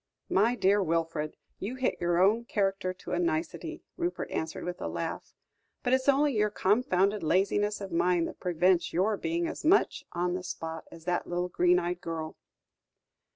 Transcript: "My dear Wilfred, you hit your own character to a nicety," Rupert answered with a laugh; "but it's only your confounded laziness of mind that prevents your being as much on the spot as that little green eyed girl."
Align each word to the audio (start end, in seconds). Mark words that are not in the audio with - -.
"My 0.29 0.55
dear 0.55 0.81
Wilfred, 0.81 1.37
you 1.59 1.75
hit 1.75 1.95
your 2.01 2.19
own 2.19 2.45
character 2.45 2.91
to 2.91 3.11
a 3.11 3.19
nicety," 3.19 3.83
Rupert 3.97 4.31
answered 4.31 4.63
with 4.63 4.81
a 4.81 4.87
laugh; 4.87 5.35
"but 5.83 5.93
it's 5.93 6.09
only 6.09 6.35
your 6.35 6.49
confounded 6.49 7.21
laziness 7.21 7.79
of 7.81 7.91
mind 7.91 8.27
that 8.27 8.39
prevents 8.39 8.93
your 8.93 9.15
being 9.15 9.45
as 9.45 9.63
much 9.63 10.03
on 10.11 10.33
the 10.33 10.41
spot 10.43 10.85
as 10.91 11.05
that 11.05 11.27
little 11.27 11.49
green 11.49 11.77
eyed 11.77 12.01
girl." 12.01 12.35